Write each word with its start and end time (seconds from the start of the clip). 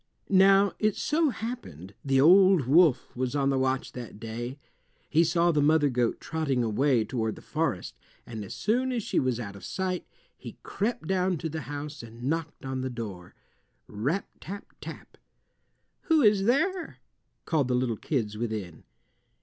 Now 0.29 0.71
it 0.79 0.95
so 0.95 1.29
happened 1.29 1.93
the 2.03 2.19
old 2.19 2.65
wolf 2.65 3.15
was 3.15 3.35
on 3.35 3.51
the 3.51 3.59
watch 3.59 3.91
that 3.91 4.19
day. 4.19 4.57
He 5.11 5.23
saw 5.23 5.51
the 5.51 5.61
mother 5.61 5.89
goat 5.89 6.19
trotting 6.19 6.63
away 6.63 7.05
toward 7.05 7.35
the 7.35 7.41
forest, 7.43 7.95
and 8.25 8.43
as 8.43 8.55
soon 8.55 8.91
as 8.91 9.03
she 9.03 9.19
was 9.19 9.39
out 9.39 9.55
of 9.55 9.63
sight, 9.63 10.07
he 10.35 10.57
crept 10.63 11.05
down 11.05 11.37
to 11.37 11.49
the 11.49 11.61
house 11.69 12.01
and 12.01 12.23
knocked 12.23 12.65
at 12.65 12.81
the 12.81 12.89
door—rap 12.89 14.27
tap 14.39 14.73
tap! 14.81 15.19
"Who 16.05 16.23
is 16.23 16.45
there?" 16.45 16.97
called 17.45 17.67
the 17.67 17.75
little 17.75 17.95
kids 17.95 18.39
within. 18.39 18.85